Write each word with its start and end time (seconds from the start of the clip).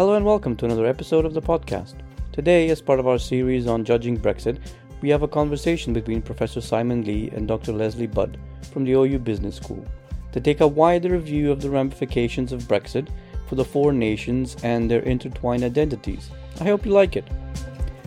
Hello 0.00 0.14
and 0.14 0.24
welcome 0.24 0.56
to 0.56 0.64
another 0.64 0.86
episode 0.86 1.26
of 1.26 1.34
the 1.34 1.42
podcast. 1.42 1.92
Today, 2.32 2.70
as 2.70 2.80
part 2.80 2.98
of 2.98 3.06
our 3.06 3.18
series 3.18 3.66
on 3.66 3.84
judging 3.84 4.16
Brexit, 4.16 4.58
we 5.02 5.10
have 5.10 5.22
a 5.22 5.28
conversation 5.28 5.92
between 5.92 6.22
Professor 6.22 6.62
Simon 6.62 7.04
Lee 7.04 7.28
and 7.34 7.46
Dr. 7.46 7.74
Leslie 7.74 8.06
Budd 8.06 8.38
from 8.72 8.84
the 8.84 8.92
OU 8.92 9.18
Business 9.18 9.56
School 9.56 9.84
to 10.32 10.40
take 10.40 10.62
a 10.62 10.66
wider 10.66 11.18
view 11.18 11.52
of 11.52 11.60
the 11.60 11.68
ramifications 11.68 12.50
of 12.50 12.62
Brexit 12.62 13.10
for 13.46 13.56
the 13.56 13.64
four 13.64 13.92
nations 13.92 14.56
and 14.62 14.90
their 14.90 15.02
intertwined 15.02 15.64
identities. 15.64 16.30
I 16.62 16.64
hope 16.64 16.86
you 16.86 16.92
like 16.92 17.16
it. 17.16 17.28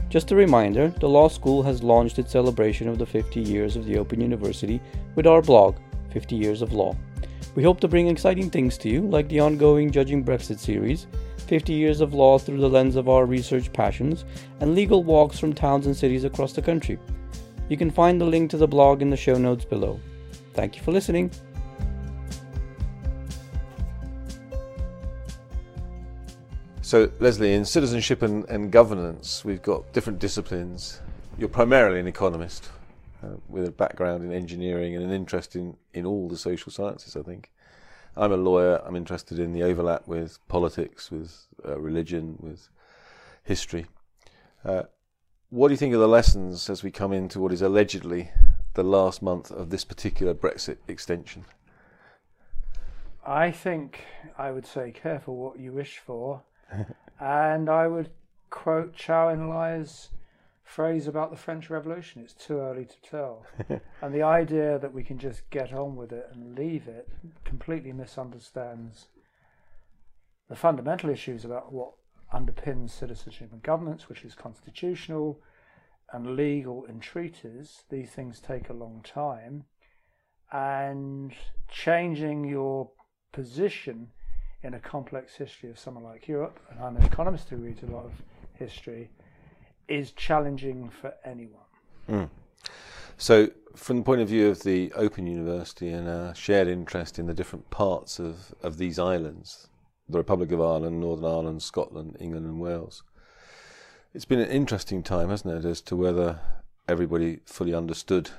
Just 0.10 0.32
a 0.32 0.36
reminder 0.36 0.88
the 1.00 1.08
law 1.08 1.28
school 1.28 1.62
has 1.62 1.84
launched 1.84 2.18
its 2.18 2.32
celebration 2.32 2.88
of 2.88 2.98
the 2.98 3.06
50 3.06 3.40
years 3.40 3.76
of 3.76 3.86
the 3.86 4.00
Open 4.00 4.20
University 4.20 4.82
with 5.14 5.28
our 5.28 5.44
blog, 5.44 5.76
50 6.12 6.36
Years 6.36 6.64
of 6.64 6.74
Law. 6.74 6.98
We 7.54 7.62
hope 7.62 7.80
to 7.82 7.88
bring 7.88 8.08
exciting 8.08 8.50
things 8.50 8.80
to 8.80 8.90
you, 8.90 9.02
like 9.02 9.30
the 9.30 9.42
ongoing 9.42 9.92
Judging 9.92 10.26
Brexit 10.26 10.58
series, 10.58 11.06
50 11.44 11.74
years 11.74 12.02
of 12.02 12.14
law 12.14 12.38
through 12.38 12.60
the 12.60 12.70
lens 12.70 12.96
of 12.96 13.08
our 13.08 13.26
research 13.26 13.72
passions, 13.74 14.26
and 14.60 14.74
legal 14.74 15.04
walks 15.04 15.40
from 15.40 15.54
towns 15.54 15.86
and 15.86 15.96
cities 15.96 16.24
across 16.24 16.54
the 16.54 16.62
country. 16.62 16.98
You 17.70 17.78
can 17.78 17.92
find 17.92 18.20
the 18.20 18.26
link 18.26 18.50
to 18.52 18.58
the 18.58 18.68
blog 18.68 19.02
in 19.02 19.10
the 19.10 19.18
show 19.18 19.38
notes 19.38 19.66
below. 19.66 20.00
Thank 20.54 20.76
you 20.76 20.84
for 20.84 20.92
listening. 20.92 21.32
So, 26.82 27.10
Leslie, 27.20 27.54
in 27.54 27.66
citizenship 27.66 28.22
and, 28.22 28.48
and 28.50 28.72
governance, 28.72 29.44
we've 29.44 29.62
got 29.62 29.92
different 29.94 30.20
disciplines. 30.20 31.02
You're 31.40 31.50
primarily 31.50 32.00
an 32.00 32.08
economist 32.08 32.70
uh, 33.24 33.30
with 33.50 33.66
a 33.68 33.72
background 33.72 34.24
in 34.24 34.32
engineering 34.32 34.96
and 34.96 35.04
an 35.04 35.12
interest 35.12 35.56
in, 35.56 35.76
in 35.94 36.06
all 36.06 36.28
the 36.28 36.38
social 36.38 36.72
sciences, 36.72 37.16
I 37.16 37.22
think. 37.22 37.50
I'm 38.16 38.32
a 38.32 38.38
lawyer. 38.38 38.82
I'm 38.86 38.96
interested 38.96 39.40
in 39.40 39.54
the 39.54 39.64
overlap 39.64 40.08
with 40.08 40.40
politics, 40.48 41.10
with 41.12 41.48
uh, 41.66 41.80
religion, 41.80 42.38
with 42.40 42.70
history. 43.44 43.88
Uh, 44.64 44.84
what 45.50 45.68
do 45.68 45.74
you 45.74 45.78
think 45.78 45.94
of 45.94 46.00
the 46.00 46.08
lessons 46.08 46.70
as 46.70 46.84
we 46.84 46.92
come 46.92 47.14
into 47.14 47.40
what 47.40 47.52
is 47.52 47.62
allegedly 47.62 48.32
the 48.74 48.84
last 48.84 49.22
month 49.22 49.52
of 49.52 49.70
this 49.70 49.84
particular 49.84 50.34
Brexit 50.34 50.78
extension? 50.88 51.46
I 53.26 53.52
think 53.52 54.04
I 54.38 54.52
would 54.52 54.66
say 54.66 54.92
careful 54.92 55.36
what 55.36 55.60
you 55.60 55.72
wish 55.72 55.98
for 56.00 56.42
and 57.20 57.70
I 57.70 57.88
would 57.88 58.10
quote 58.50 58.96
Zhou 58.96 59.36
Enlai's 59.36 60.10
phrase 60.64 61.08
about 61.08 61.30
the 61.30 61.38
French 61.38 61.70
Revolution 61.70 62.22
it's 62.22 62.34
too 62.34 62.60
early 62.60 62.86
to 62.86 63.02
tell. 63.02 63.46
and 64.02 64.14
the 64.14 64.24
idea 64.24 64.80
that 64.80 64.94
we 64.94 65.04
can 65.04 65.20
just 65.20 65.50
get 65.50 65.74
on 65.74 65.96
with 65.96 66.12
it 66.12 66.28
and 66.32 66.58
leave 66.58 66.88
it 66.88 67.08
completely 67.44 67.92
misunderstands 67.92 69.08
the 70.50 70.56
fundamental 70.56 71.10
issues 71.10 71.46
about 71.46 71.72
what 71.72 71.94
underpins 72.34 72.90
citizenship 72.90 73.50
and 73.52 73.62
governance, 73.62 74.10
which 74.10 74.26
is 74.26 74.36
constitutional 74.36 75.40
and 76.12 76.36
legal 76.36 76.86
in 76.86 77.00
treaties. 77.00 77.84
These 77.90 78.10
things 78.12 78.40
take 78.40 78.70
a 78.70 78.74
long 78.74 79.04
time. 79.04 79.66
And 80.52 81.34
changing 81.68 82.46
your 82.46 82.92
position 83.32 84.10
in 84.62 84.76
a 84.76 84.80
complex 84.80 85.36
history 85.36 85.70
of 85.70 85.80
someone 85.80 86.04
like 86.04 86.28
Europe, 86.28 86.60
and 86.70 86.80
I'm 86.80 86.96
an 86.96 87.04
economist 87.04 87.50
who 87.50 87.58
reads 87.58 87.82
a 87.84 87.88
lot 87.88 88.06
of 88.06 88.14
history, 88.54 89.10
is 89.88 90.12
challenging 90.12 90.90
for 90.90 91.14
anyone. 91.24 91.62
Mm. 92.10 92.30
So, 93.18 93.50
from 93.76 93.98
the 93.98 94.04
point 94.04 94.22
of 94.22 94.28
view 94.28 94.50
of 94.50 94.64
the 94.64 94.92
Open 94.94 95.28
University 95.28 95.90
and 95.90 96.08
our 96.08 96.36
shared 96.36 96.68
interest 96.68 97.20
in 97.20 97.28
the 97.28 97.34
different 97.34 97.70
parts 97.70 98.20
of, 98.20 98.54
of 98.62 98.78
these 98.78 99.00
islands, 99.00 99.68
the 100.08 100.18
Republic 100.18 100.52
of 100.52 100.62
Ireland, 100.62 101.00
Northern 101.00 101.26
Ireland, 101.26 101.64
Scotland, 101.64 102.18
England, 102.20 102.46
and 102.46 102.60
Wales, 102.60 103.04
it's 104.14 104.26
been 104.26 104.40
an 104.40 104.50
interesting 104.50 105.02
time, 105.02 105.30
hasn't 105.30 105.66
it, 105.66 105.68
as 105.68 105.82
to 105.82 105.96
whether 105.96 106.40
everybody 106.88 107.40
fully 107.46 107.74
understood 107.74 108.30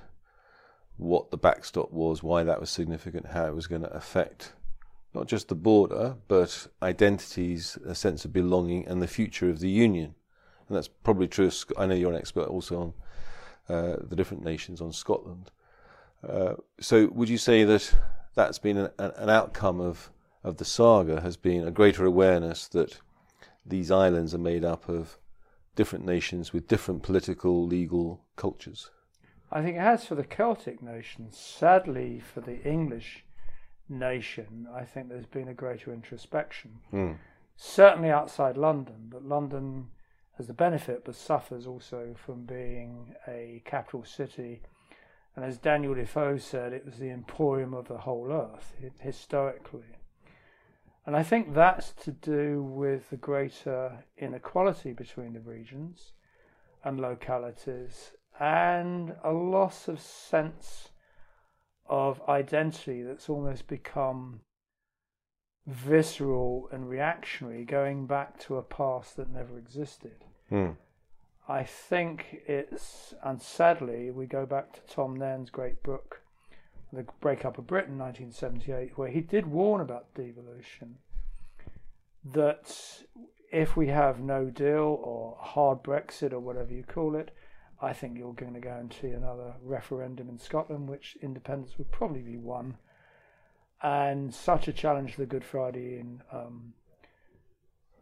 what 0.96 1.30
the 1.30 1.36
backstop 1.36 1.90
was, 1.90 2.22
why 2.22 2.44
that 2.44 2.60
was 2.60 2.70
significant, 2.70 3.26
how 3.28 3.46
it 3.46 3.54
was 3.54 3.66
going 3.66 3.82
to 3.82 3.92
affect 3.92 4.52
not 5.14 5.28
just 5.28 5.48
the 5.48 5.54
border, 5.54 6.16
but 6.26 6.66
identities, 6.82 7.78
a 7.86 7.94
sense 7.94 8.24
of 8.24 8.32
belonging, 8.32 8.86
and 8.86 9.00
the 9.00 9.06
future 9.06 9.48
of 9.48 9.60
the 9.60 9.70
union. 9.70 10.14
And 10.68 10.76
that's 10.76 10.88
probably 10.88 11.28
true. 11.28 11.50
I 11.76 11.86
know 11.86 11.94
you're 11.94 12.12
an 12.12 12.18
expert 12.18 12.48
also 12.48 12.80
on 12.80 12.94
uh, 13.74 13.96
the 14.02 14.16
different 14.16 14.44
nations 14.44 14.80
on 14.80 14.92
Scotland. 14.92 15.50
Uh, 16.26 16.54
so, 16.80 17.08
would 17.08 17.28
you 17.28 17.38
say 17.38 17.64
that 17.64 17.94
that's 18.34 18.58
been 18.58 18.78
an, 18.78 18.90
an, 18.98 19.28
outcome 19.28 19.80
of, 19.80 20.10
of 20.42 20.56
the 20.56 20.64
saga? 20.64 21.20
Has 21.20 21.36
been 21.36 21.66
a 21.66 21.70
greater 21.70 22.04
awareness 22.06 22.66
that 22.68 22.98
these 23.66 23.90
islands 23.90 24.34
are 24.34 24.38
made 24.38 24.64
up 24.64 24.88
of 24.88 25.18
different 25.76 26.04
nations 26.04 26.52
with 26.52 26.68
different 26.68 27.02
political, 27.02 27.66
legal 27.66 28.24
cultures? 28.36 28.90
I 29.52 29.62
think 29.62 29.76
as 29.76 30.04
for 30.04 30.14
the 30.14 30.24
Celtic 30.24 30.82
nations. 30.82 31.38
Sadly, 31.38 32.20
for 32.20 32.40
the 32.40 32.62
English 32.62 33.24
nation, 33.88 34.66
I 34.74 34.84
think 34.84 35.08
there's 35.08 35.26
been 35.26 35.48
a 35.48 35.54
greater 35.54 35.92
introspection. 35.92 36.78
Mm. 36.92 37.16
Certainly 37.56 38.10
outside 38.10 38.56
London, 38.56 39.08
but 39.10 39.24
London 39.24 39.88
has 40.36 40.46
the 40.46 40.52
benefit 40.52 41.04
but 41.04 41.14
suffers 41.14 41.66
also 41.66 42.14
from 42.16 42.44
being 42.44 43.14
a 43.28 43.62
capital 43.64 44.04
city. 44.04 44.62
And 45.36 45.44
as 45.44 45.58
Daniel 45.58 45.94
Defoe 45.94 46.38
said, 46.38 46.72
it 46.72 46.84
was 46.84 46.98
the 46.98 47.10
emporium 47.10 47.74
of 47.74 47.88
the 47.88 47.98
whole 47.98 48.30
earth 48.32 48.74
historically. 49.00 49.98
And 51.06 51.16
I 51.16 51.22
think 51.22 51.54
that's 51.54 51.92
to 52.04 52.12
do 52.12 52.62
with 52.62 53.10
the 53.10 53.16
greater 53.16 54.04
inequality 54.16 54.92
between 54.92 55.34
the 55.34 55.40
regions 55.40 56.12
and 56.82 57.00
localities 57.00 58.12
and 58.40 59.14
a 59.22 59.32
loss 59.32 59.86
of 59.86 60.00
sense 60.00 60.88
of 61.86 62.22
identity 62.28 63.02
that's 63.02 63.28
almost 63.28 63.66
become 63.66 64.40
visceral 65.66 66.68
and 66.72 66.88
reactionary, 66.88 67.64
going 67.64 68.06
back 68.06 68.38
to 68.40 68.56
a 68.56 68.62
past 68.62 69.16
that 69.16 69.30
never 69.30 69.58
existed. 69.58 70.24
Mm. 70.50 70.76
I 71.48 71.64
think 71.64 72.42
it's, 72.46 73.14
and 73.22 73.40
sadly, 73.40 74.10
we 74.10 74.26
go 74.26 74.46
back 74.46 74.72
to 74.74 74.94
Tom 74.94 75.16
Nairn's 75.16 75.50
great 75.50 75.82
book, 75.82 76.22
The 76.92 77.04
Breakup 77.20 77.58
of 77.58 77.66
Britain, 77.66 77.98
1978, 77.98 78.96
where 78.96 79.08
he 79.08 79.20
did 79.20 79.46
warn 79.46 79.80
about 79.80 80.14
devolution. 80.14 80.96
That 82.24 83.02
if 83.52 83.76
we 83.76 83.88
have 83.88 84.20
no 84.20 84.46
deal 84.46 84.98
or 85.02 85.36
hard 85.38 85.82
Brexit 85.82 86.32
or 86.32 86.40
whatever 86.40 86.72
you 86.72 86.82
call 86.82 87.14
it, 87.14 87.30
I 87.80 87.92
think 87.92 88.16
you're 88.16 88.32
going 88.32 88.54
to 88.54 88.60
go 88.60 88.74
and 88.74 88.92
see 88.92 89.08
another 89.08 89.54
referendum 89.62 90.30
in 90.30 90.38
Scotland, 90.38 90.88
which 90.88 91.18
independence 91.20 91.76
would 91.76 91.92
probably 91.92 92.22
be 92.22 92.38
won. 92.38 92.78
And 93.82 94.34
such 94.34 94.66
a 94.66 94.72
challenge 94.72 95.12
to 95.12 95.18
the 95.18 95.26
Good 95.26 95.44
Friday 95.44 95.98
in 95.98 96.22
um, 96.32 96.72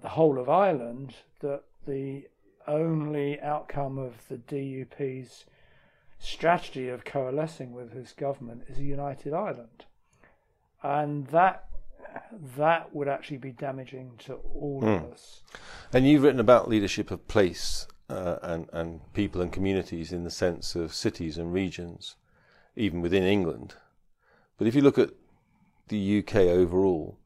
the 0.01 0.11
whole 0.11 0.39
of 0.39 0.49
Ireland 0.49 1.15
that 1.41 1.63
the 1.87 2.29
only 2.67 3.41
outcome 3.41 3.99
of 3.99 4.29
the 4.29 4.37
DUP's 4.37 5.45
strategy 6.19 6.89
of 6.89 7.05
coalescing 7.05 7.73
with 7.73 7.93
his 7.93 8.13
government 8.13 8.63
is 8.69 8.79
a 8.79 8.85
united 8.85 9.35
Ireland. 9.35 9.87
And 10.83 11.27
that 11.29 11.65
that 12.57 12.95
would 12.95 13.09
actually 13.09 13.39
be 13.39 13.53
damaging 13.53 14.13
to 14.27 14.35
all 14.35 14.83
mm. 14.83 14.97
of 14.97 15.03
hmm. 15.03 15.13
us. 15.13 15.43
And 15.93 16.07
you've 16.07 16.23
written 16.23 16.41
about 16.41 16.69
leadership 16.69 17.11
of 17.11 17.27
place 17.27 17.87
uh, 18.09 18.37
and, 18.43 18.69
and 18.73 19.01
people 19.15 19.41
and 19.41 19.53
communities 19.53 20.13
in 20.13 20.25
the 20.25 20.31
sense 20.31 20.75
of 20.75 20.95
cities 20.95 21.39
and 21.39 21.53
regions, 21.53 22.17
even 22.77 23.01
within 23.01 23.23
England. 23.23 23.75
But 24.59 24.67
if 24.67 24.75
you 24.75 24.83
look 24.83 24.99
at 24.99 25.11
the 25.93 26.19
UK 26.19 26.37
overall, 26.37 27.19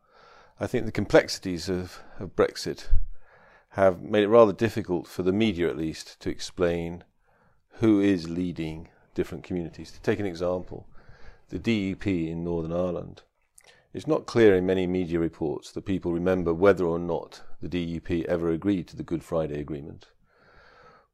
I 0.60 0.66
think 0.66 0.84
the 0.84 0.92
complexities 0.92 1.68
of, 1.68 2.00
of 2.20 2.36
Brexit 2.36 2.88
have 3.70 4.02
made 4.02 4.24
it 4.24 4.28
rather 4.28 4.52
difficult 4.52 5.06
for 5.06 5.22
the 5.22 5.32
media, 5.32 5.68
at 5.68 5.76
least, 5.76 6.20
to 6.20 6.30
explain 6.30 7.04
who 7.80 8.00
is 8.00 8.28
leading 8.28 8.88
different 9.14 9.44
communities. 9.44 9.90
To 9.92 10.00
take 10.00 10.18
an 10.18 10.26
example, 10.26 10.88
the 11.48 11.58
DUP 11.58 12.06
in 12.06 12.44
Northern 12.44 12.72
Ireland. 12.72 13.22
It's 13.94 14.06
not 14.06 14.26
clear 14.26 14.54
in 14.54 14.66
many 14.66 14.86
media 14.86 15.18
reports 15.18 15.72
that 15.72 15.86
people 15.86 16.12
remember 16.12 16.52
whether 16.52 16.84
or 16.84 16.98
not 16.98 17.42
the 17.62 17.68
DUP 17.68 18.24
ever 18.26 18.50
agreed 18.50 18.88
to 18.88 18.96
the 18.96 19.02
Good 19.02 19.24
Friday 19.24 19.60
Agreement 19.60 20.08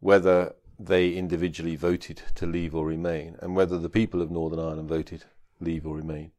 whether 0.02 0.52
they 0.80 1.10
individually 1.10 1.76
voted 1.76 2.20
to 2.34 2.44
leave 2.44 2.74
or 2.74 2.84
remain, 2.84 3.36
and 3.40 3.54
whether 3.54 3.78
the 3.78 3.88
people 3.88 4.20
of 4.20 4.32
Northern 4.32 4.58
Ireland 4.58 4.88
voted 4.88 5.24
leave 5.60 5.86
or 5.86 5.94
remain. 5.94 6.32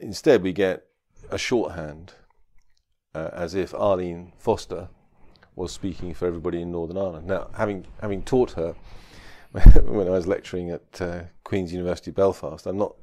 Instead, 0.00 0.42
we 0.42 0.52
get 0.52 0.86
a 1.30 1.38
shorthand, 1.38 2.14
uh, 3.14 3.30
as 3.32 3.54
if 3.54 3.74
Arlene 3.74 4.32
Foster 4.38 4.88
was 5.56 5.72
speaking 5.72 6.14
for 6.14 6.26
everybody 6.26 6.60
in 6.60 6.72
Northern 6.72 6.98
Ireland. 6.98 7.26
Now, 7.26 7.50
having 7.54 7.86
having 8.00 8.22
taught 8.22 8.52
her 8.52 8.74
when 9.84 10.08
I 10.08 10.10
was 10.10 10.26
lecturing 10.26 10.70
at 10.70 11.00
uh, 11.00 11.22
Queen's 11.44 11.72
University 11.72 12.10
Belfast, 12.10 12.66
I'm 12.66 12.78
not 12.78 12.96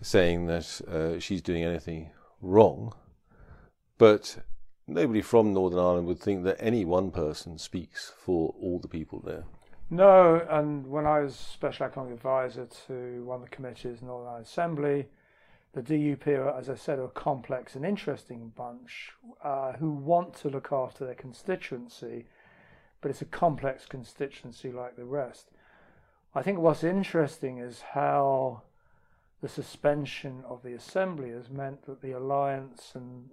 saying 0.00 0.46
that 0.46 0.80
uh, 0.88 1.18
she's 1.18 1.42
doing 1.42 1.64
anything 1.64 2.10
wrong, 2.40 2.94
but 3.98 4.38
nobody 4.86 5.22
from 5.22 5.52
Northern 5.52 5.80
Ireland 5.80 6.06
would 6.06 6.20
think 6.20 6.44
that 6.44 6.56
any 6.60 6.84
one 6.84 7.10
person 7.10 7.58
speaks 7.58 8.12
for 8.24 8.54
all 8.60 8.78
the 8.78 8.88
people 8.88 9.20
there. 9.20 9.44
No, 9.90 10.46
and 10.50 10.86
when 10.86 11.06
I 11.06 11.20
was 11.20 11.36
Special 11.36 11.86
Economic 11.86 12.14
Advisor 12.14 12.66
to 12.86 13.24
one 13.24 13.36
of 13.36 13.44
the 13.48 13.54
committees 13.54 14.00
in 14.00 14.08
Northern 14.08 14.28
Ireland 14.28 14.46
Assembly, 14.46 15.06
the 15.76 15.82
DUP 15.82 16.26
are, 16.28 16.58
as 16.58 16.70
I 16.70 16.74
said, 16.74 16.98
are 16.98 17.04
a 17.04 17.08
complex 17.08 17.74
and 17.74 17.84
interesting 17.84 18.50
bunch 18.56 19.10
uh, 19.44 19.72
who 19.74 19.90
want 19.90 20.34
to 20.36 20.48
look 20.48 20.72
after 20.72 21.04
their 21.04 21.14
constituency, 21.14 22.24
but 23.02 23.10
it's 23.10 23.20
a 23.20 23.26
complex 23.26 23.84
constituency 23.84 24.72
like 24.72 24.96
the 24.96 25.04
rest. 25.04 25.50
I 26.34 26.40
think 26.40 26.60
what's 26.60 26.82
interesting 26.82 27.58
is 27.58 27.82
how 27.92 28.62
the 29.42 29.50
suspension 29.50 30.42
of 30.48 30.62
the 30.62 30.72
assembly 30.72 31.28
has 31.32 31.50
meant 31.50 31.84
that 31.84 32.00
the 32.00 32.12
alliance 32.12 32.92
and 32.94 33.28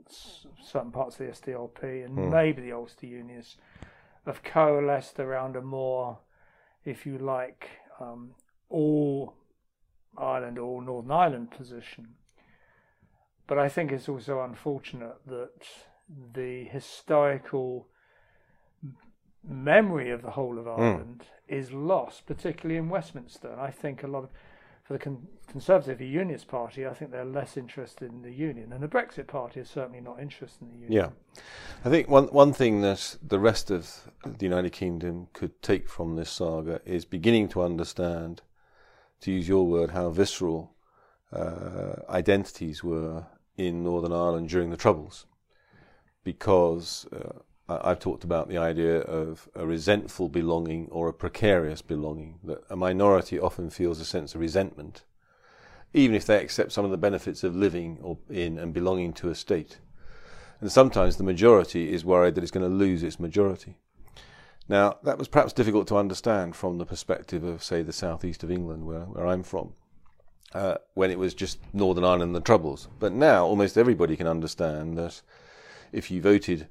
certain 0.62 0.92
parts 0.92 1.18
of 1.18 1.26
the 1.26 1.32
SDLP 1.32 2.04
and 2.04 2.18
mm. 2.18 2.30
maybe 2.30 2.62
the 2.62 2.74
Ulster 2.74 3.08
Unionists 3.08 3.56
have 4.26 4.44
coalesced 4.44 5.18
around 5.18 5.56
a 5.56 5.62
more, 5.62 6.18
if 6.84 7.06
you 7.06 7.18
like, 7.18 7.70
um, 8.02 8.32
all 8.68 9.34
Ireland, 10.18 10.60
or 10.60 10.82
Northern 10.82 11.12
Ireland 11.12 11.52
position. 11.52 12.16
But 13.48 13.58
I 13.58 13.70
think 13.70 13.92
it's 13.92 14.08
also 14.08 14.42
unfortunate 14.42 15.18
that 15.28 15.52
the 16.34 16.66
historical 16.66 17.88
memory 19.44 20.12
of 20.12 20.22
the 20.22 20.32
whole 20.32 20.58
of 20.58 20.66
hmm. 20.66 20.82
Ireland 20.82 21.26
mm. 21.26 21.58
is 21.58 21.72
lost, 21.72 22.26
particularly 22.26 22.78
in 22.78 22.90
Westminster. 22.90 23.50
And 23.52 23.62
I 23.62 23.70
think 23.70 24.04
a 24.04 24.08
lot 24.08 24.24
of 24.24 24.30
for 24.84 24.94
the 24.94 25.00
con- 25.00 25.28
Conservative 25.48 26.02
Unionist 26.02 26.48
Party, 26.48 26.86
I 26.86 26.94
think 26.94 27.12
they're 27.12 27.24
less 27.24 27.56
interested 27.56 28.12
in 28.12 28.22
the 28.22 28.32
Union, 28.34 28.74
and 28.74 28.84
the 28.84 28.88
Brexit 28.88 29.28
Party 29.28 29.62
is 29.62 29.70
certainly 29.70 30.02
not 30.02 30.20
interested 30.20 30.62
in 30.62 30.74
the 30.74 30.80
Union. 30.80 30.92
Yeah, 30.92 31.42
I 31.86 31.90
think 31.90 32.10
one 32.10 32.26
one 32.28 32.54
thing 32.54 32.82
that 32.82 33.18
the 33.26 33.40
rest 33.40 33.72
of 33.72 34.10
the 34.26 34.46
United 34.46 34.74
Kingdom 34.74 35.28
could 35.32 35.62
take 35.62 35.90
from 35.90 36.16
this 36.16 36.30
saga 36.30 36.82
is 36.86 37.06
beginning 37.06 37.48
to 37.50 37.62
understand, 37.62 38.42
to 39.22 39.32
use 39.32 39.48
your 39.48 39.66
word, 39.66 39.92
how 39.92 40.10
visceral 40.10 40.76
uh, 41.32 41.96
identities 42.10 42.84
were 42.84 43.26
in 43.58 43.84
Northern 43.84 44.12
Ireland 44.12 44.50
during 44.50 44.70
the 44.70 44.78
Troubles, 44.78 45.26
because. 46.24 47.08
Uh, 47.12 47.40
I've 47.70 48.00
talked 48.00 48.26
about 48.26 48.50
the 48.50 48.58
idea 48.58 49.00
of 49.00 49.48
a 49.56 49.66
resentful 49.66 50.28
belonging 50.28 50.90
or 50.92 51.08
a 51.08 51.14
precarious 51.14 51.82
belonging, 51.82 52.40
that 52.44 52.62
a 52.70 52.76
minority 52.76 53.40
often 53.40 53.70
feels 53.70 54.02
a 54.02 54.06
sense 54.06 54.36
of 54.36 54.42
resentment, 54.42 55.06
even 55.94 56.14
if 56.14 56.26
they 56.26 56.42
accept 56.42 56.74
some 56.74 56.84
of 56.84 56.92
the 56.92 56.98
benefits 56.98 57.42
of 57.42 57.56
living 57.56 58.00
or 58.02 58.18
in 58.30 58.60
and 58.60 58.74
belonging 58.74 59.14
to 59.14 59.30
a 59.30 59.36
state. 59.36 59.80
And 60.60 60.70
sometimes 60.70 61.16
the 61.16 61.24
majority 61.24 61.94
is 61.94 62.04
worried 62.04 62.36
that 62.36 62.44
it's 62.44 62.52
going 62.52 62.70
to 62.70 62.78
lose 62.78 63.02
its 63.02 63.20
majority. 63.20 63.78
Now, 64.68 64.98
that 65.04 65.18
was 65.18 65.30
perhaps 65.30 65.54
difficult 65.54 65.88
to 65.88 65.98
understand 65.98 66.58
from 66.58 66.78
the 66.78 66.86
perspective 66.86 67.46
of, 67.46 67.64
say, 67.64 67.82
the 67.82 67.94
southeast 67.94 68.44
of 68.44 68.52
England, 68.52 68.86
where, 68.86 69.06
where 69.06 69.26
I'm 69.26 69.44
from, 69.44 69.74
uh, 70.54 70.76
when 70.94 71.12
it 71.12 71.20
was 71.20 71.34
just 71.34 71.60
Northern 71.74 72.04
Ireland 72.04 72.24
and 72.24 72.36
the 72.36 72.42
Troubles. 72.42 72.88
But 73.00 73.14
now 73.14 73.46
almost 73.46 73.78
everybody 73.78 74.16
can 74.16 74.28
understand 74.28 74.98
that 74.98 75.22
if 75.92 76.12
you 76.12 76.22
voted 76.22 76.68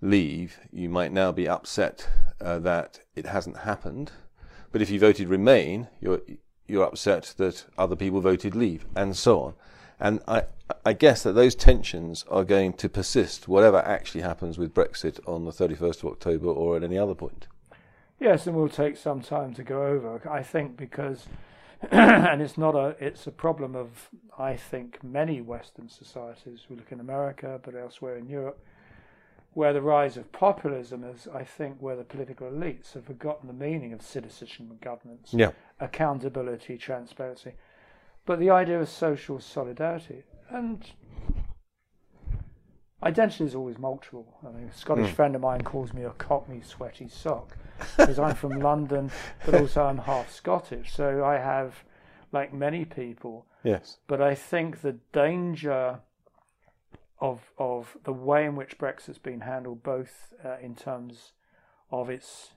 leave, 0.00 0.58
you 0.72 0.88
might 0.88 1.12
now 1.12 1.32
be 1.32 1.48
upset 1.48 2.08
uh, 2.40 2.58
that 2.60 3.00
it 3.14 3.26
hasn't 3.26 3.58
happened. 3.58 4.12
But 4.70 4.82
if 4.82 4.90
you 4.90 4.98
voted 4.98 5.28
remain, 5.28 5.88
you're 6.00 6.22
you're 6.66 6.84
upset 6.84 7.34
that 7.36 7.66
other 7.76 7.96
people 7.96 8.20
voted 8.20 8.54
leave, 8.54 8.86
and 8.96 9.16
so 9.16 9.40
on. 9.40 9.54
And 10.00 10.20
I 10.26 10.44
I 10.86 10.94
guess 10.94 11.22
that 11.22 11.32
those 11.32 11.54
tensions 11.54 12.24
are 12.28 12.44
going 12.44 12.72
to 12.74 12.88
persist, 12.88 13.46
whatever 13.46 13.78
actually 13.78 14.22
happens 14.22 14.58
with 14.58 14.74
Brexit 14.74 15.20
on 15.28 15.44
the 15.44 15.52
31st 15.52 16.02
of 16.02 16.06
October 16.06 16.48
or 16.48 16.76
at 16.76 16.82
any 16.82 16.98
other 16.98 17.14
point. 17.14 17.46
Yes, 18.18 18.46
and 18.46 18.56
will 18.56 18.68
take 18.68 18.96
some 18.96 19.20
time 19.20 19.52
to 19.54 19.62
go 19.62 19.84
over. 19.84 20.20
I 20.30 20.42
think 20.42 20.76
because, 20.76 21.26
and 21.90 22.40
it's 22.40 22.56
not 22.56 22.74
a, 22.74 22.96
it's 23.00 23.26
a 23.26 23.32
problem 23.32 23.74
of 23.74 24.10
I 24.38 24.56
think 24.56 25.02
many 25.02 25.40
Western 25.40 25.88
societies. 25.88 26.66
We 26.68 26.76
look 26.76 26.92
in 26.92 27.00
America, 27.00 27.60
but 27.62 27.74
elsewhere 27.74 28.16
in 28.16 28.28
Europe 28.28 28.58
where 29.54 29.72
the 29.72 29.82
rise 29.82 30.16
of 30.16 30.32
populism 30.32 31.04
is, 31.04 31.28
I 31.32 31.44
think, 31.44 31.76
where 31.80 31.96
the 31.96 32.04
political 32.04 32.50
elites 32.50 32.94
have 32.94 33.04
forgotten 33.04 33.48
the 33.48 33.52
meaning 33.52 33.92
of 33.92 34.00
citizenship 34.00 34.66
and 34.70 34.80
governance, 34.80 35.30
yeah. 35.32 35.50
accountability, 35.78 36.78
transparency. 36.78 37.52
But 38.24 38.38
the 38.38 38.50
idea 38.50 38.80
of 38.80 38.88
social 38.88 39.40
solidarity 39.40 40.22
and 40.48 40.90
identity 43.02 43.44
is 43.44 43.54
always 43.54 43.78
multiple. 43.78 44.38
I 44.46 44.52
mean, 44.52 44.68
a 44.68 44.74
Scottish 44.74 45.10
mm. 45.10 45.14
friend 45.14 45.34
of 45.34 45.42
mine 45.42 45.62
calls 45.62 45.92
me 45.92 46.04
a 46.04 46.10
cockney 46.10 46.62
sweaty 46.62 47.08
sock 47.08 47.56
because 47.96 48.18
I'm 48.18 48.34
from 48.34 48.60
London, 48.60 49.10
but 49.44 49.54
also 49.54 49.84
I'm 49.84 49.98
half 49.98 50.32
Scottish. 50.32 50.92
So 50.92 51.24
I 51.24 51.38
have, 51.38 51.84
like 52.32 52.52
many 52.52 52.84
people, 52.84 53.46
yes. 53.64 53.98
But 54.06 54.20
I 54.20 54.34
think 54.34 54.80
the 54.80 54.96
danger 55.12 56.00
of 57.20 57.52
of 57.56 57.96
the 58.04 58.12
way 58.12 58.44
in 58.44 58.56
which 58.56 58.78
Brexit's 58.78 59.18
been 59.18 59.40
handled, 59.40 59.82
both 59.82 60.34
uh, 60.44 60.56
in 60.60 60.74
terms 60.74 61.32
of 61.90 62.10
its 62.10 62.54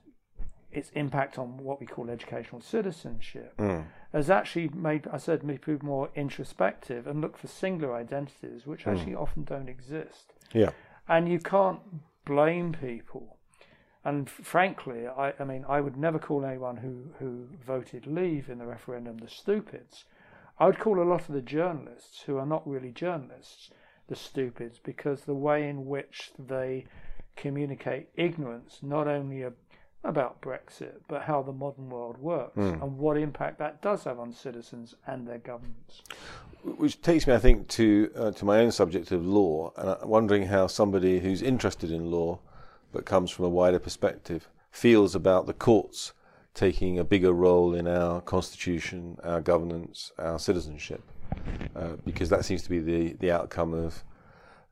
its 0.72 0.90
impact 0.90 1.38
on 1.38 1.56
what 1.58 1.80
we 1.80 1.86
call 1.86 2.10
educational 2.10 2.60
citizenship, 2.60 3.56
mm. 3.58 3.84
has 4.12 4.28
actually 4.28 4.68
made 4.68 5.06
I 5.10 5.18
said 5.18 5.44
made 5.44 5.62
people 5.62 5.86
more 5.86 6.10
introspective 6.14 7.06
and 7.06 7.20
look 7.20 7.36
for 7.38 7.46
singular 7.46 7.94
identities, 7.94 8.66
which 8.66 8.84
mm. 8.84 8.92
actually 8.92 9.14
often 9.14 9.44
don't 9.44 9.68
exist. 9.68 10.32
Yeah, 10.52 10.70
and 11.08 11.28
you 11.28 11.38
can't 11.38 11.80
blame 12.24 12.72
people. 12.72 13.38
And 14.06 14.30
frankly, 14.30 15.08
I, 15.08 15.32
I 15.40 15.42
mean, 15.42 15.64
I 15.68 15.80
would 15.80 15.96
never 15.96 16.20
call 16.20 16.44
anyone 16.44 16.76
who, 16.76 17.06
who 17.18 17.48
voted 17.66 18.06
leave 18.06 18.48
in 18.48 18.58
the 18.58 18.64
referendum 18.64 19.18
the 19.18 19.28
stupids. 19.28 20.04
I 20.60 20.66
would 20.66 20.78
call 20.78 21.02
a 21.02 21.10
lot 21.10 21.28
of 21.28 21.34
the 21.34 21.42
journalists 21.42 22.22
who 22.22 22.36
are 22.36 22.46
not 22.46 22.66
really 22.68 22.92
journalists 22.92 23.70
the 24.06 24.14
stupids 24.14 24.78
because 24.78 25.22
the 25.22 25.34
way 25.34 25.68
in 25.68 25.86
which 25.86 26.30
they 26.38 26.86
communicate 27.34 28.08
ignorance, 28.14 28.78
not 28.80 29.08
only 29.08 29.44
about 30.04 30.40
Brexit, 30.40 31.00
but 31.08 31.22
how 31.22 31.42
the 31.42 31.52
modern 31.52 31.90
world 31.90 32.16
works 32.16 32.56
mm. 32.56 32.80
and 32.80 32.98
what 32.98 33.16
impact 33.16 33.58
that 33.58 33.82
does 33.82 34.04
have 34.04 34.20
on 34.20 34.32
citizens 34.32 34.94
and 35.08 35.26
their 35.26 35.38
governments. 35.38 36.02
Which 36.62 37.02
takes 37.02 37.26
me, 37.26 37.34
I 37.34 37.38
think, 37.38 37.66
to 37.70 38.12
uh, 38.14 38.30
to 38.30 38.44
my 38.44 38.60
own 38.60 38.70
subject 38.70 39.10
of 39.10 39.26
law, 39.26 39.72
and 39.76 39.90
I'm 39.90 40.08
wondering 40.08 40.46
how 40.46 40.68
somebody 40.68 41.18
who's 41.18 41.42
interested 41.42 41.90
in 41.90 42.12
law 42.12 42.38
but 42.96 43.04
comes 43.04 43.30
from 43.30 43.44
a 43.44 43.50
wider 43.50 43.78
perspective 43.78 44.48
feels 44.70 45.14
about 45.14 45.46
the 45.46 45.52
courts 45.52 46.14
taking 46.54 46.98
a 46.98 47.04
bigger 47.04 47.30
role 47.30 47.74
in 47.74 47.86
our 47.86 48.22
constitution, 48.22 49.18
our 49.22 49.42
governance, 49.42 50.12
our 50.18 50.38
citizenship. 50.38 51.02
Uh, 51.76 51.96
because 52.06 52.30
that 52.30 52.42
seems 52.46 52.62
to 52.62 52.70
be 52.70 52.78
the, 52.78 53.12
the 53.20 53.30
outcome 53.30 53.74
of 53.74 54.02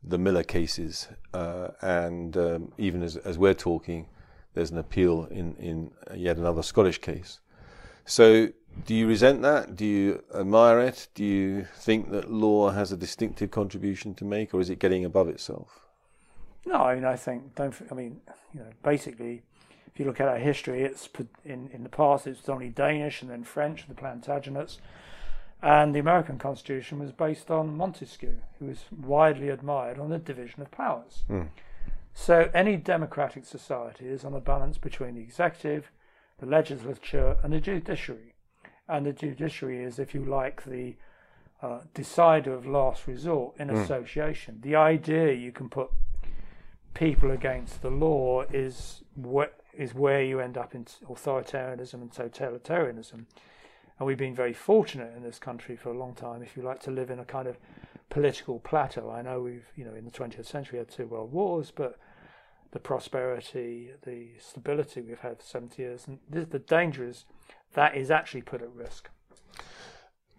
the 0.03 0.17
Miller 0.17 0.43
cases. 0.43 1.09
Uh, 1.35 1.69
and 1.83 2.39
um, 2.39 2.73
even 2.79 3.03
as, 3.03 3.19
as 3.19 3.37
we're 3.37 3.53
talking, 3.53 4.07
there's 4.55 4.71
an 4.71 4.79
appeal 4.79 5.27
in, 5.31 5.55
in 5.57 5.91
yet 6.17 6.39
another 6.39 6.63
Scottish 6.63 7.03
case. 7.03 7.41
So, 8.07 8.49
do 8.87 8.95
you 8.95 9.07
resent 9.07 9.43
that? 9.43 9.77
Do 9.77 9.85
you 9.85 10.25
admire 10.35 10.81
it? 10.81 11.09
Do 11.15 11.25
you 11.25 11.67
think 11.77 12.11
that 12.13 12.33
law 12.33 12.71
has 12.71 12.91
a 12.91 12.97
distinctive 12.97 13.51
contribution 13.51 14.15
to 14.15 14.25
make, 14.25 14.55
or 14.55 14.63
is 14.63 14.71
it 14.71 14.79
getting 14.79 15.05
above 15.05 15.29
itself? 15.29 15.84
No, 16.67 16.77
I 16.77 16.95
mean, 16.95 17.05
I 17.05 17.17
think 17.17 17.55
don't. 17.55 17.75
I 17.91 17.95
mean, 17.95 18.21
you 18.53 18.61
know, 18.61 18.71
basically, 18.83 19.43
if 19.87 19.99
you 19.99 20.07
look 20.07 20.21
at 20.21 20.29
our 20.29 20.39
history, 20.39 20.83
it's 20.83 21.09
in 21.45 21.69
in 21.73 21.83
the 21.83 21.89
past 21.89 22.27
it's 22.27 22.49
only 22.49 22.71
Danish 22.71 23.23
and 23.23 23.31
then 23.31 23.45
French, 23.45 23.87
the 23.87 23.95
Plantagenets, 23.95 24.79
and 25.63 25.95
the 25.95 25.99
American 25.99 26.39
Constitution 26.39 26.99
was 26.99 27.13
based 27.13 27.51
on 27.51 27.77
Montesquieu, 27.77 28.37
who 28.59 28.67
was 28.67 28.85
widely 28.91 29.49
admired 29.49 29.99
on 29.99 30.11
the 30.11 30.19
division 30.19 30.63
of 30.63 30.71
powers. 30.71 31.25
Mm. 31.29 31.49
So 32.15 32.51
any 32.55 32.77
democratic 32.77 33.45
society 33.45 34.07
is 34.07 34.25
on 34.25 34.35
a 34.35 34.41
balance 34.41 34.79
between 34.79 35.17
the 35.17 35.21
executive, 35.21 35.91
the 36.39 36.47
legislature, 36.47 37.37
and 37.43 37.53
the 37.53 37.61
judiciary. 37.61 38.35
And 38.89 39.07
the 39.07 39.13
judiciary 39.13 39.83
is, 39.83 39.99
if 39.99 40.15
you 40.15 40.25
like, 40.25 40.65
the 40.65 40.97
uh, 41.63 41.81
decider 41.95 42.53
of 42.53 42.67
last 42.67 43.07
resort 43.07 43.57
in 43.59 43.69
mm. 43.69 43.83
association. 43.83 44.59
The 44.61 44.77
idea 44.77 45.33
you 45.33 45.51
can 45.51 45.69
put 45.69 45.91
people 46.95 47.31
against 47.31 47.83
the 47.83 47.91
law 47.91 48.43
is 48.53 49.03
what 49.15 49.61
is 49.77 49.95
where 49.95 50.23
you 50.23 50.41
end 50.41 50.57
up 50.57 50.75
in 50.75 50.85
authoritarianism 51.09 51.95
and 51.95 52.11
totalitarianism. 52.11 53.25
And 53.99 54.07
we've 54.07 54.19
been 54.19 54.35
very 54.35 54.53
fortunate 54.53 55.15
in 55.17 55.23
this 55.23 55.39
country 55.39 55.77
for 55.77 55.91
a 55.91 55.99
long 55.99 56.15
time, 56.15 56.43
if 56.43 56.57
you 56.57 56.63
like, 56.63 56.81
to 56.81 56.91
live 56.91 57.11
in 57.11 57.19
a 57.19 57.25
kind 57.25 57.47
of 57.47 57.59
political 58.11 58.61
plateau. 58.61 59.11
I 59.11 59.23
know 59.23 59.41
we've, 59.41 59.67
you 59.77 59.85
know, 59.85 59.95
in 59.95 60.05
the 60.05 60.11
20th 60.11 60.47
century 60.47 60.79
had 60.79 60.89
two 60.89 61.07
world 61.07 61.33
wars, 61.33 61.73
but 61.75 61.99
the 62.73 62.81
prosperity, 62.81 63.91
the 64.05 64.31
stability 64.39 65.01
we've 65.01 65.21
had 65.21 65.39
for 65.39 65.45
70 65.45 65.81
years, 65.81 66.07
and 66.07 66.19
the 66.29 66.59
danger 66.59 67.07
is 67.07 67.25
that 67.75 67.97
is 67.97 68.11
actually 68.11 68.43
put 68.43 68.63
at 68.63 68.73
risk. 68.73 69.11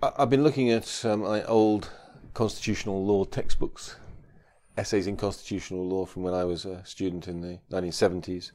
I've 0.01 0.29
been 0.29 0.43
looking 0.43 0.69
at 0.69 1.05
um, 1.05 1.21
my 1.21 1.43
old 1.45 1.89
constitutional 2.33 3.05
law 3.05 3.23
textbooks, 3.23 3.95
essays 4.77 5.07
in 5.07 5.17
constitutional 5.17 5.87
law 5.87 6.05
from 6.05 6.23
when 6.23 6.33
I 6.33 6.43
was 6.43 6.65
a 6.65 6.83
student 6.85 7.27
in 7.27 7.41
the 7.41 7.59
1970s. 7.71 8.51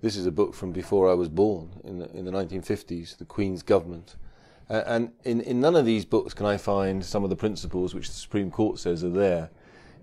This 0.00 0.16
is 0.16 0.26
a 0.26 0.32
book 0.32 0.54
from 0.54 0.72
before 0.72 1.10
I 1.10 1.14
was 1.14 1.28
born, 1.28 1.80
in 1.84 1.98
the, 1.98 2.10
in 2.12 2.24
the 2.24 2.30
1950s, 2.30 3.18
The 3.18 3.24
Queen's 3.24 3.62
Government. 3.62 4.16
Uh, 4.68 4.82
and 4.86 5.12
in, 5.24 5.40
in 5.42 5.60
none 5.60 5.76
of 5.76 5.84
these 5.84 6.04
books 6.04 6.32
can 6.32 6.46
I 6.46 6.56
find 6.56 7.04
some 7.04 7.24
of 7.24 7.30
the 7.30 7.36
principles 7.36 7.94
which 7.94 8.08
the 8.08 8.14
Supreme 8.14 8.50
Court 8.50 8.78
says 8.78 9.04
are 9.04 9.10
there 9.10 9.50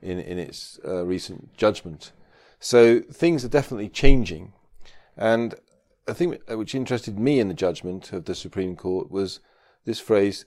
in, 0.01 0.19
in 0.19 0.37
its 0.37 0.79
uh, 0.85 1.05
recent 1.05 1.55
judgment. 1.55 2.11
So 2.59 2.99
things 2.99 3.43
are 3.43 3.49
definitely 3.49 3.89
changing. 3.89 4.53
And 5.15 5.55
a 6.07 6.13
thing 6.13 6.37
which 6.49 6.75
interested 6.75 7.17
me 7.17 7.39
in 7.39 7.47
the 7.47 7.53
judgment 7.53 8.13
of 8.13 8.25
the 8.25 8.35
Supreme 8.35 8.75
Court 8.75 9.09
was 9.09 9.39
this 9.85 9.99
phrase 9.99 10.45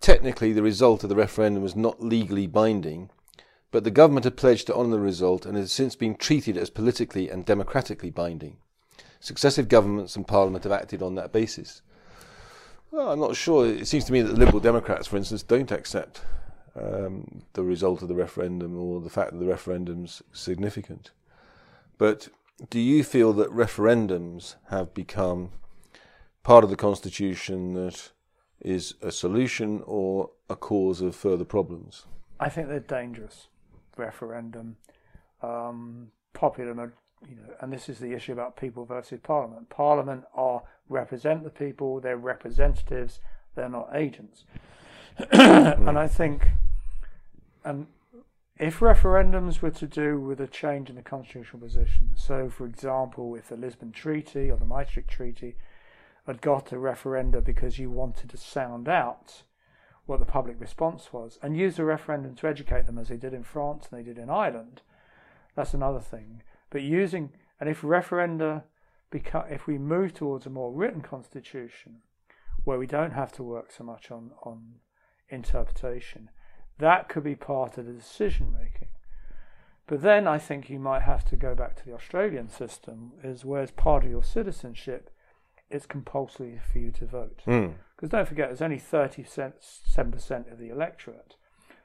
technically, 0.00 0.52
the 0.52 0.62
result 0.62 1.02
of 1.02 1.08
the 1.08 1.16
referendum 1.16 1.62
was 1.62 1.76
not 1.76 2.02
legally 2.02 2.46
binding, 2.46 3.10
but 3.70 3.84
the 3.84 3.90
government 3.90 4.24
had 4.24 4.36
pledged 4.36 4.66
to 4.66 4.74
honour 4.74 4.90
the 4.90 5.00
result 5.00 5.44
and 5.44 5.56
has 5.56 5.72
since 5.72 5.94
been 5.94 6.14
treated 6.14 6.56
as 6.56 6.70
politically 6.70 7.28
and 7.28 7.44
democratically 7.44 8.10
binding. 8.10 8.56
Successive 9.20 9.68
governments 9.68 10.16
and 10.16 10.26
Parliament 10.26 10.64
have 10.64 10.72
acted 10.72 11.02
on 11.02 11.14
that 11.16 11.32
basis. 11.32 11.82
Well, 12.90 13.10
I'm 13.10 13.20
not 13.20 13.36
sure. 13.36 13.66
It 13.66 13.86
seems 13.86 14.04
to 14.04 14.12
me 14.12 14.22
that 14.22 14.32
the 14.32 14.38
Liberal 14.38 14.60
Democrats, 14.60 15.06
for 15.06 15.16
instance, 15.16 15.42
don't 15.42 15.70
accept 15.70 16.22
um, 16.74 17.42
the 17.52 17.62
result 17.62 18.02
of 18.02 18.08
the 18.08 18.14
referendum 18.14 18.78
or 18.78 19.00
the 19.00 19.10
fact 19.10 19.32
that 19.32 19.38
the 19.38 19.46
referendum's 19.46 20.22
significant. 20.32 21.10
But 21.98 22.28
do 22.70 22.80
you 22.80 23.04
feel 23.04 23.32
that 23.34 23.50
referendums 23.50 24.54
have 24.70 24.94
become 24.94 25.50
part 26.42 26.64
of 26.64 26.70
the 26.70 26.76
constitution 26.76 27.74
that 27.74 28.10
is 28.60 28.94
a 29.02 29.12
solution 29.12 29.82
or 29.86 30.30
a 30.48 30.56
cause 30.56 31.00
of 31.00 31.14
further 31.14 31.44
problems? 31.44 32.06
I 32.40 32.48
think 32.48 32.68
they're 32.68 32.80
dangerous. 32.80 33.48
Referendum, 33.98 34.76
um, 35.42 36.08
popular, 36.32 36.94
you 37.28 37.36
know, 37.36 37.54
and 37.60 37.72
this 37.72 37.88
is 37.88 37.98
the 37.98 38.12
issue 38.12 38.32
about 38.32 38.56
people 38.56 38.84
versus 38.84 39.20
Parliament. 39.22 39.68
Parliament 39.68 40.24
are 40.34 40.62
represent 40.88 41.44
the 41.44 41.50
people; 41.50 42.00
they're 42.00 42.16
representatives. 42.16 43.20
They're 43.54 43.68
not 43.68 43.90
agents. 43.94 44.44
and 45.32 45.98
I 45.98 46.06
think, 46.06 46.46
and 47.64 47.88
if 48.58 48.80
referendums 48.80 49.62
were 49.62 49.70
to 49.70 49.86
do 49.86 50.18
with 50.20 50.40
a 50.40 50.46
change 50.46 50.90
in 50.90 50.96
the 50.96 51.02
constitutional 51.02 51.60
position, 51.60 52.10
so 52.16 52.48
for 52.48 52.66
example, 52.66 53.34
if 53.34 53.48
the 53.48 53.56
Lisbon 53.56 53.92
Treaty 53.92 54.50
or 54.50 54.56
the 54.56 54.64
Maastricht 54.64 55.08
Treaty 55.08 55.56
had 56.26 56.40
got 56.40 56.72
a 56.72 56.76
referenda 56.76 57.42
because 57.42 57.78
you 57.78 57.90
wanted 57.90 58.30
to 58.30 58.36
sound 58.36 58.88
out 58.88 59.42
what 60.08 60.20
the 60.20 60.26
public 60.26 60.58
response 60.58 61.12
was 61.12 61.38
and 61.42 61.54
use 61.54 61.78
a 61.78 61.84
referendum 61.84 62.34
to 62.34 62.46
educate 62.48 62.86
them 62.86 62.96
as 62.96 63.08
they 63.08 63.16
did 63.16 63.34
in 63.34 63.44
France 63.44 63.88
and 63.90 64.00
they 64.00 64.02
did 64.02 64.16
in 64.16 64.30
Ireland, 64.30 64.80
that's 65.54 65.74
another 65.74 66.00
thing. 66.00 66.42
But 66.70 66.80
using, 66.80 67.30
and 67.60 67.68
if 67.68 67.82
referenda, 67.82 68.62
become, 69.10 69.44
if 69.50 69.66
we 69.66 69.76
move 69.76 70.14
towards 70.14 70.46
a 70.46 70.50
more 70.50 70.72
written 70.72 71.02
constitution 71.02 71.96
where 72.64 72.78
we 72.78 72.86
don't 72.86 73.12
have 73.12 73.32
to 73.32 73.42
work 73.42 73.70
so 73.70 73.84
much 73.84 74.10
on, 74.10 74.30
on 74.44 74.76
interpretation, 75.28 76.30
that 76.78 77.10
could 77.10 77.24
be 77.24 77.34
part 77.34 77.76
of 77.76 77.84
the 77.84 77.92
decision 77.92 78.50
making. 78.50 78.88
But 79.86 80.00
then 80.00 80.26
I 80.26 80.38
think 80.38 80.70
you 80.70 80.78
might 80.78 81.02
have 81.02 81.24
to 81.26 81.36
go 81.36 81.54
back 81.54 81.76
to 81.76 81.84
the 81.84 81.92
Australian 81.94 82.48
system, 82.48 83.12
is 83.22 83.44
where 83.44 83.62
as 83.62 83.72
part 83.72 84.04
of 84.04 84.10
your 84.10 84.24
citizenship, 84.24 85.10
it's 85.68 85.84
compulsory 85.84 86.58
for 86.72 86.78
you 86.78 86.90
to 86.92 87.04
vote. 87.04 87.42
Mm. 87.46 87.74
Because 87.98 88.10
don't 88.10 88.28
forget, 88.28 88.48
there's 88.48 88.62
only 88.62 88.78
37% 88.78 90.52
of 90.52 90.58
the 90.58 90.70
electorate, 90.70 91.34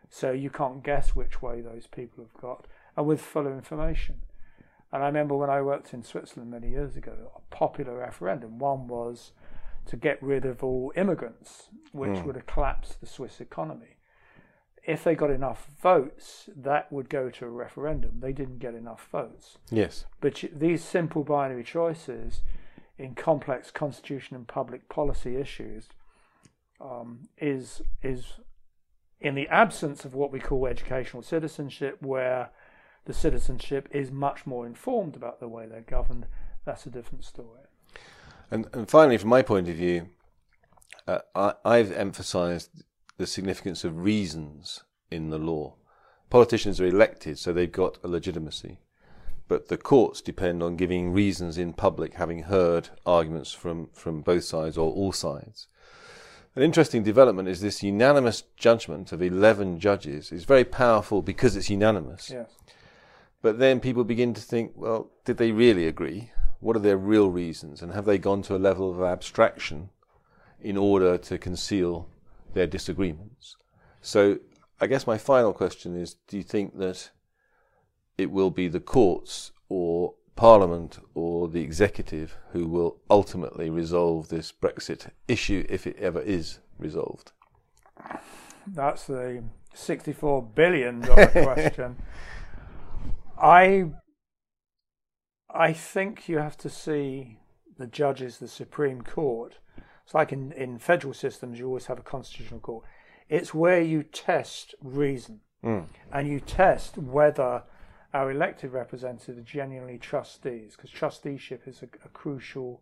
so 0.09 0.31
you 0.31 0.51
can't 0.51 0.83
guess 0.83 1.15
which 1.15 1.41
way 1.41 1.59
those 1.59 1.87
people 1.87 2.23
have 2.23 2.39
got, 2.39 2.67
and 2.95 3.07
with 3.07 3.19
fuller 3.19 3.53
information. 3.53 4.21
And 4.91 5.01
I 5.01 5.07
remember 5.07 5.35
when 5.35 5.49
I 5.49 5.63
worked 5.63 5.91
in 5.91 6.03
Switzerland 6.03 6.51
many 6.51 6.69
years 6.69 6.95
ago, 6.95 7.31
a 7.35 7.55
popular 7.55 7.97
referendum. 7.97 8.59
One 8.59 8.87
was 8.87 9.31
to 9.87 9.97
get 9.97 10.21
rid 10.21 10.45
of 10.45 10.63
all 10.63 10.93
immigrants, 10.95 11.69
which 11.91 12.11
mm. 12.11 12.25
would 12.25 12.35
have 12.35 12.45
collapsed 12.45 13.01
the 13.01 13.07
Swiss 13.07 13.41
economy 13.41 13.97
if 14.85 15.03
they 15.03 15.15
got 15.15 15.31
enough 15.31 15.67
votes, 15.81 16.49
that 16.55 16.91
would 16.91 17.09
go 17.09 17.29
to 17.29 17.45
a 17.45 17.49
referendum. 17.49 18.19
They 18.19 18.33
didn't 18.33 18.59
get 18.59 18.75
enough 18.75 19.07
votes. 19.11 19.57
Yes. 19.71 20.05
But 20.19 20.43
these 20.53 20.83
simple 20.83 21.23
binary 21.23 21.63
choices 21.63 22.41
in 22.97 23.15
complex 23.15 23.71
constitution 23.71 24.35
and 24.35 24.47
public 24.47 24.89
policy 24.89 25.37
issues 25.37 25.87
um, 26.83 27.29
is 27.37 27.81
is 28.01 28.25
in 29.21 29.35
the 29.35 29.47
absence 29.47 30.03
of 30.03 30.13
what 30.13 30.31
we 30.31 30.39
call 30.39 30.67
educational 30.67 31.23
citizenship, 31.23 31.97
where 32.01 32.49
the 33.05 33.13
citizenship 33.13 33.87
is 33.91 34.11
much 34.11 34.45
more 34.45 34.65
informed 34.65 35.15
about 35.15 35.39
the 35.39 35.47
way 35.47 35.65
they're 35.65 35.81
governed. 35.81 36.27
That's 36.65 36.85
a 36.85 36.89
different 36.89 37.23
story. 37.23 37.61
And, 38.51 38.67
and 38.73 38.89
finally, 38.89 39.17
from 39.17 39.29
my 39.29 39.41
point 39.41 39.69
of 39.69 39.75
view, 39.75 40.09
uh, 41.07 41.19
I, 41.33 41.53
I've 41.65 41.91
emphasised 41.91 42.83
the 43.17 43.27
significance 43.27 43.83
of 43.83 44.03
reasons 44.03 44.83
in 45.09 45.29
the 45.29 45.37
law. 45.37 45.75
Politicians 46.29 46.81
are 46.81 46.85
elected, 46.85 47.39
so 47.39 47.53
they've 47.53 47.71
got 47.71 47.97
a 48.03 48.07
legitimacy. 48.07 48.79
But 49.47 49.67
the 49.67 49.77
courts 49.77 50.21
depend 50.21 50.63
on 50.63 50.77
giving 50.77 51.11
reasons 51.11 51.57
in 51.57 51.73
public, 51.73 52.15
having 52.15 52.43
heard 52.43 52.89
arguments 53.05 53.51
from, 53.51 53.89
from 53.93 54.21
both 54.21 54.43
sides 54.43 54.77
or 54.77 54.91
all 54.91 55.11
sides. 55.11 55.67
An 56.55 56.61
interesting 56.61 57.03
development 57.03 57.47
is 57.47 57.61
this 57.61 57.81
unanimous 57.81 58.43
judgment 58.57 59.11
of 59.11 59.21
11 59.21 59.79
judges 59.79 60.31
is 60.31 60.45
very 60.45 60.63
powerful 60.63 61.21
because 61.21 61.55
it's 61.55 61.69
unanimous. 61.69 62.29
Yes. 62.29 62.51
But 63.41 63.59
then 63.59 63.79
people 63.79 64.03
begin 64.03 64.33
to 64.35 64.41
think, 64.41 64.73
well, 64.75 65.09
did 65.25 65.37
they 65.37 65.51
really 65.51 65.87
agree? 65.87 66.31
What 66.59 66.75
are 66.75 66.79
their 66.79 66.97
real 66.97 67.29
reasons? 67.29 67.81
And 67.81 67.93
have 67.93 68.05
they 68.05 68.17
gone 68.17 68.41
to 68.43 68.55
a 68.55 68.57
level 68.57 68.91
of 68.91 69.01
abstraction 69.01 69.89
in 70.61 70.77
order 70.77 71.17
to 71.17 71.37
conceal 71.37 72.07
their 72.53 72.67
disagreements. 72.67 73.57
So 74.01 74.39
I 74.79 74.87
guess 74.87 75.05
my 75.05 75.17
final 75.17 75.53
question 75.53 75.95
is 75.95 76.15
do 76.27 76.37
you 76.37 76.43
think 76.43 76.77
that 76.77 77.11
it 78.17 78.31
will 78.31 78.49
be 78.49 78.67
the 78.67 78.79
courts 78.79 79.51
or 79.69 80.15
Parliament 80.35 80.99
or 81.13 81.47
the 81.47 81.61
executive 81.61 82.37
who 82.51 82.67
will 82.67 82.97
ultimately 83.09 83.69
resolve 83.69 84.29
this 84.29 84.51
Brexit 84.51 85.09
issue 85.27 85.65
if 85.69 85.85
it 85.85 85.97
ever 85.97 86.21
is 86.21 86.59
resolved? 86.79 87.31
That's 88.65 89.05
the 89.05 89.43
$64 89.75 90.55
billion 90.55 91.01
question. 91.03 91.97
I 93.37 93.91
I 95.55 95.73
think 95.73 96.27
you 96.27 96.39
have 96.39 96.57
to 96.57 96.69
see 96.69 97.37
the 97.77 97.85
judges, 97.85 98.39
the 98.39 98.47
Supreme 98.47 99.03
Court, 99.03 99.59
it's 100.03 100.13
like 100.13 100.31
in, 100.31 100.51
in 100.53 100.79
federal 100.79 101.13
systems, 101.13 101.59
you 101.59 101.67
always 101.67 101.85
have 101.85 101.99
a 101.99 102.03
constitutional 102.03 102.59
court. 102.59 102.85
It's 103.29 103.53
where 103.53 103.81
you 103.81 104.03
test 104.03 104.75
reason 104.81 105.41
mm. 105.63 105.85
and 106.11 106.27
you 106.27 106.39
test 106.39 106.97
whether 106.97 107.63
our 108.13 108.31
elected 108.31 108.71
representatives 108.71 109.37
are 109.37 109.41
genuinely 109.41 109.97
trustees, 109.97 110.75
because 110.75 110.91
trusteeship 110.91 111.67
is 111.67 111.81
a, 111.81 111.87
a, 112.05 112.09
crucial 112.09 112.81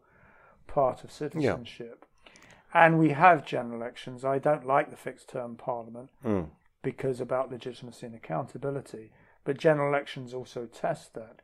part 0.68 1.04
of 1.04 1.12
citizenship. 1.12 2.06
Yeah. 2.26 2.86
And 2.86 3.00
we 3.00 3.10
have 3.10 3.46
general 3.46 3.82
elections. 3.82 4.26
I 4.26 4.40
don't 4.40 4.66
like 4.66 4.90
the 4.90 4.98
fixed 4.98 5.30
term 5.30 5.56
parliament 5.56 6.10
mm. 6.26 6.48
because 6.82 7.20
about 7.20 7.52
legitimacy 7.52 8.06
and 8.06 8.16
accountability. 8.16 9.12
But 9.44 9.58
general 9.58 9.90
elections 9.90 10.34
also 10.34 10.66
test 10.66 11.14
that. 11.16 11.42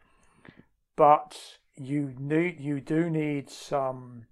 But 0.96 1.58
you 1.76 2.14
need 2.18 2.60
you 2.60 2.80
do 2.80 3.10
need 3.10 3.50
some 3.50 4.26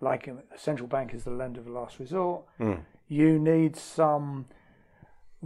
like 0.00 0.26
a 0.26 0.36
central 0.56 0.88
bank 0.88 1.14
is 1.14 1.24
the 1.24 1.30
lender 1.30 1.60
of 1.60 1.68
last 1.68 1.98
resort, 1.98 2.44
mm. 2.60 2.80
you 3.08 3.38
need 3.38 3.76
some 3.76 4.46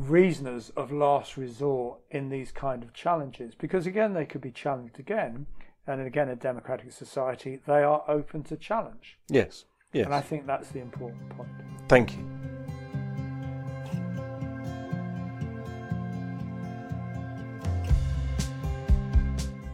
reasoners 0.09 0.71
of 0.77 0.93
last 0.93 1.37
resort 1.37 1.99
in 2.11 2.29
these 2.31 2.53
kind 2.53 2.83
of 2.83 2.95
challenges. 2.95 3.55
Because 3.55 3.87
again 3.87 4.15
they 4.15 4.25
could 4.25 4.41
be 4.41 4.53
challenged 4.53 4.99
again 4.99 5.47
and 5.87 6.01
again 6.01 6.29
a 6.29 6.37
democratic 6.37 6.93
society 6.93 7.61
they 7.67 7.83
are 7.83 8.05
open 8.09 8.43
to 8.45 8.57
challenge. 8.57 9.19
Yes 9.29 9.65
yes. 9.93 10.07
And 10.07 10.15
i 10.15 10.21
think 10.21 10.47
that's 10.47 10.69
the 10.71 10.81
important 10.81 11.29
point. 11.31 11.51
Thank 11.89 12.17
you. 12.17 12.25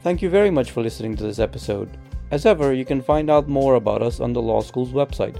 Thank 0.03 0.23
you 0.23 0.31
very 0.31 0.51
much 0.51 0.71
for 0.71 0.83
listening 0.83 1.17
to 1.17 1.25
this 1.25 1.41
episode. 1.41 1.97
As 2.31 2.47
ever, 2.47 2.73
you 2.73 2.85
can 2.85 3.03
find 3.03 3.29
out 3.29 3.49
more 3.49 3.75
about 3.75 4.03
us 4.03 4.21
on 4.21 4.33
the 4.33 4.41
law 4.41 4.61
school's 4.61 4.93
website. 4.93 5.37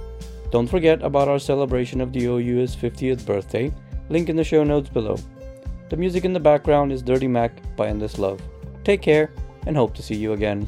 Don't 0.51 0.67
forget 0.67 1.01
about 1.01 1.29
our 1.29 1.39
celebration 1.39 2.01
of 2.01 2.11
the 2.11 2.25
OU's 2.25 2.75
50th 2.75 3.25
birthday, 3.25 3.73
link 4.09 4.29
in 4.29 4.35
the 4.35 4.43
show 4.43 4.63
notes 4.63 4.89
below. 4.89 5.17
The 5.89 5.97
music 5.97 6.25
in 6.25 6.33
the 6.33 6.39
background 6.39 6.91
is 6.91 7.01
Dirty 7.01 7.27
Mac 7.27 7.51
by 7.75 7.87
Endless 7.87 8.19
Love. 8.19 8.41
Take 8.83 9.01
care 9.01 9.31
and 9.65 9.75
hope 9.75 9.93
to 9.95 10.03
see 10.03 10.15
you 10.15 10.33
again. 10.33 10.67